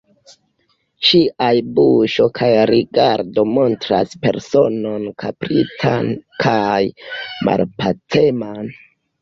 [1.09, 1.49] Ŝiaj
[1.79, 6.11] buŝo kaj rigardo montras personon kaprican
[6.47, 6.83] kaj
[7.51, 8.75] malpaceman.